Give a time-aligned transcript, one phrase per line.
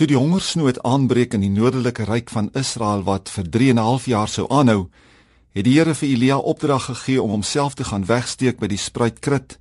[0.00, 3.84] Toe die hongersnood aanbreek in die noordelike ryk van Israel wat vir 3 en 'n
[3.84, 4.88] half jaar sou aanhou,
[5.52, 9.20] het die Here vir Elia opdrag gegee om homself te gaan wegsteek by die spruit
[9.20, 9.58] Krit.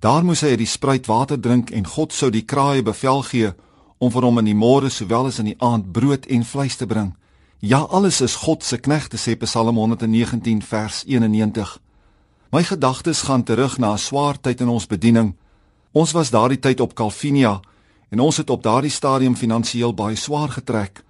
[0.00, 3.52] Daar moes hy uit die spruit water drink en God sou die kraaie bevel gee
[3.98, 6.86] om vir hom in die môre sowel as in die aand brood en vleis te
[6.86, 7.16] bring.
[7.58, 11.80] Ja, alles is God se knegte sê Psalm 119 vers 91.
[12.52, 15.34] My gedagtes gaan terug na 'n swaar tyd in ons bediening.
[15.92, 17.60] Ons was daardie tyd op Calvinia
[18.10, 21.04] en ons het op daardie stadium finansiëel baie swaar getrek.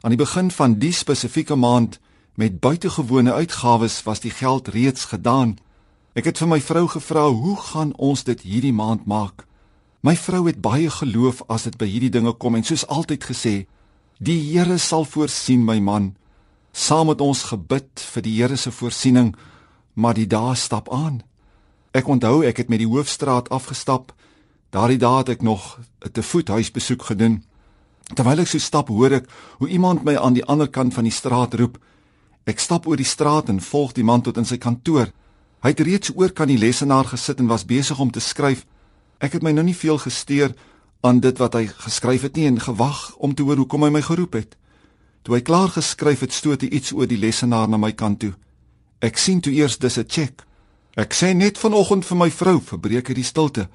[0.00, 2.00] Aan die begin van die spesifieke maand
[2.34, 5.58] met buitengewone uitgawes was die geld reeds gedaan.
[6.12, 9.46] Ek het vir my vrou gevra, "Hoe gaan ons dit hierdie maand maak?"
[10.00, 13.66] My vrou het baie geloof as dit by hierdie dinge kom en soos altyd gesê,
[14.18, 16.16] "Die Here sal voorsien, my man."
[16.72, 19.36] Saam met ons gebid vir die Here se voorsiening,
[19.94, 21.22] maar die dae stap aan.
[21.92, 24.12] Ek onthou ek het met die hoofstraat afgestap
[24.70, 27.44] Daardie dae het ek nog 'n te voet huisbesoek gedoen.
[28.14, 31.12] Terwyl ek so stap, hoor ek hoe iemand my aan die ander kant van die
[31.12, 31.78] straat roep.
[32.44, 35.12] Ek stap oor die straat en volg die man tot in sy kantoor.
[35.62, 38.66] Hy het reeds oor kan die lesenaar gesit en was besig om te skryf.
[39.18, 40.54] Ek het my nou nie veel gesteer
[41.00, 44.02] aan dit wat hy geskryf het nie en gewag om te hoor hoekom hy my
[44.02, 44.56] geroep het.
[45.22, 48.32] Toe hy klaar geskryf het, stoot hy iets oor die lesenaar na my kant toe.
[49.00, 50.44] Ek sien toe eers dis 'n cheque.
[50.96, 53.68] Ek sê net vanoggend vir my vrou, verbreek hy die stilte.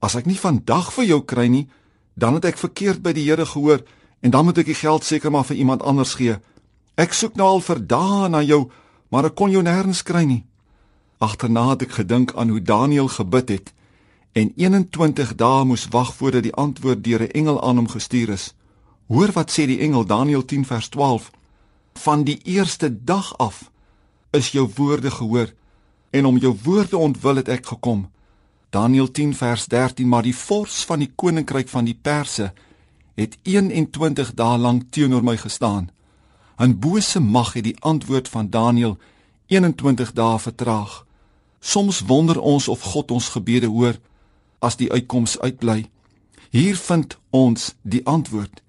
[0.00, 1.68] As ek nie vandag vir jou kry nie,
[2.14, 3.82] dan het ek verkeerd by die Here gehoor
[4.20, 6.38] en dan moet ek die geld seker maar vir iemand anders gee.
[6.98, 8.66] Ek soek nou al vir dae na jou,
[9.10, 10.44] maar ek kon jou nêrens kry nie.
[11.22, 13.74] Agterna het ek gedink aan hoe Daniël gebid het
[14.38, 18.54] en 21 dae moes wag voordat die antwoord deur 'n engel aan hom gestuur is.
[19.08, 21.30] Hoor wat sê die engel Daniël 10 vers 12.
[21.94, 23.70] Van die eerste dag af
[24.30, 25.52] is jou woorde gehoor
[26.10, 28.10] en om jou woorde ontwil het ek gekom.
[28.70, 32.52] Daniël 10 vers 13 maar die vors van die koninkryk van die Perse
[33.14, 35.90] het 21 dae lank teenoor my gestaan.
[36.58, 38.98] 'n Bose mag het die antwoord van Daniël
[39.46, 41.06] 21 dae vertraag.
[41.60, 43.98] Soms wonder ons of God ons gebede hoor
[44.58, 45.90] as die uitkoms uitbly.
[46.50, 48.62] Hier vind ons die antwoord.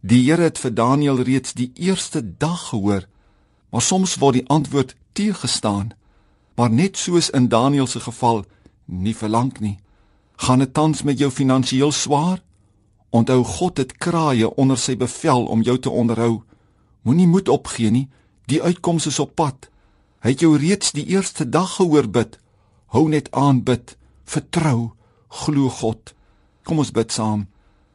[0.00, 3.06] Die Here het vir Daniël reeds die eerste dag gehoor,
[3.70, 5.92] maar soms word die antwoord teëgestaan.
[6.54, 8.44] Maar net soos in Daniël se geval
[8.90, 9.78] nie verlang nie.
[10.36, 12.42] Gaan dit tans met jou finansiëel swaar?
[13.10, 16.42] Onthou God het kraaie onder sy bevel om jou te onderhou.
[17.02, 18.08] Moenie moed opgee nie.
[18.46, 19.70] Die uitkoms is op pad.
[20.20, 22.38] Hy het jou reeds die eerste dag gehoor bid.
[22.92, 23.96] Hou net aan bid.
[24.24, 24.92] Vertrou.
[25.28, 26.14] Glo God.
[26.64, 27.46] Kom ons bid saam.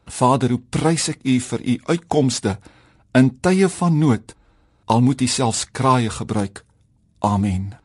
[0.06, 2.58] Vader, hoe prys ek U vir U uitkomste
[3.16, 4.36] in tye van nood.
[4.86, 6.66] Al moet U selfs kraaie gebruik.
[7.20, 7.76] Amen.